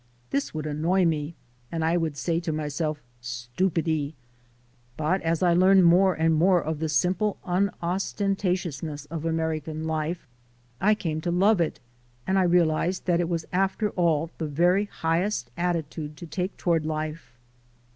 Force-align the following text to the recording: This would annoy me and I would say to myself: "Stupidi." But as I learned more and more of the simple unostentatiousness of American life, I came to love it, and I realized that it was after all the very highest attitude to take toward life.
This 0.31 0.51
would 0.51 0.65
annoy 0.65 1.05
me 1.05 1.35
and 1.71 1.85
I 1.85 1.95
would 1.95 2.17
say 2.17 2.39
to 2.39 2.51
myself: 2.51 3.03
"Stupidi." 3.21 4.15
But 4.97 5.21
as 5.21 5.43
I 5.43 5.53
learned 5.53 5.83
more 5.85 6.15
and 6.15 6.33
more 6.33 6.59
of 6.59 6.79
the 6.79 6.89
simple 6.89 7.37
unostentatiousness 7.45 9.05
of 9.11 9.25
American 9.25 9.83
life, 9.85 10.25
I 10.81 10.95
came 10.95 11.21
to 11.21 11.29
love 11.29 11.61
it, 11.61 11.79
and 12.25 12.39
I 12.39 12.43
realized 12.45 13.05
that 13.05 13.19
it 13.19 13.29
was 13.29 13.45
after 13.53 13.91
all 13.91 14.31
the 14.39 14.47
very 14.47 14.85
highest 14.85 15.51
attitude 15.55 16.17
to 16.17 16.25
take 16.25 16.57
toward 16.57 16.83
life. 16.83 17.37